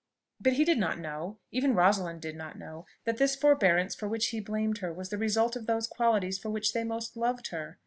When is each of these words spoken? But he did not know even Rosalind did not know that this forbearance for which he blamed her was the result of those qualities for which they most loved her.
But 0.39 0.53
he 0.53 0.65
did 0.65 0.79
not 0.79 0.97
know 0.97 1.37
even 1.51 1.75
Rosalind 1.75 2.21
did 2.21 2.35
not 2.35 2.57
know 2.57 2.87
that 3.05 3.17
this 3.17 3.35
forbearance 3.35 3.93
for 3.93 4.07
which 4.07 4.29
he 4.29 4.39
blamed 4.39 4.79
her 4.79 4.91
was 4.91 5.09
the 5.09 5.17
result 5.19 5.55
of 5.55 5.67
those 5.67 5.85
qualities 5.85 6.39
for 6.39 6.49
which 6.49 6.73
they 6.73 6.83
most 6.83 7.15
loved 7.15 7.49
her. 7.49 7.77